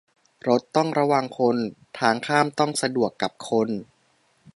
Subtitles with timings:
[0.47, 1.55] รถต้องระวังคน
[1.99, 3.69] ทางข้ามต้องสะดวกกับคน